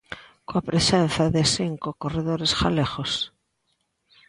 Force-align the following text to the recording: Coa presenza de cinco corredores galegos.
Coa 0.47 0.65
presenza 0.69 1.23
de 1.35 1.43
cinco 1.55 1.89
corredores 2.01 2.51
galegos. 2.61 3.11